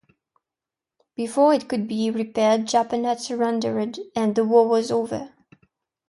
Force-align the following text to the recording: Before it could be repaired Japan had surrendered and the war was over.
Before 1.15 1.53
it 1.53 1.69
could 1.69 1.87
be 1.87 2.09
repaired 2.09 2.65
Japan 2.67 3.03
had 3.03 3.21
surrendered 3.21 3.99
and 4.15 4.33
the 4.33 4.43
war 4.43 4.67
was 4.67 4.89
over. 4.91 5.31